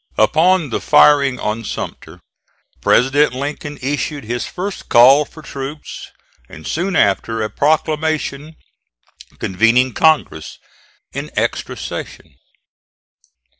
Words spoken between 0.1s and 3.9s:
Upon the firing on Sumter President Lincoln